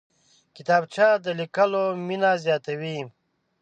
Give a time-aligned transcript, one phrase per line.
[0.55, 2.97] کتابچه د لیکلو مینه زیاتوي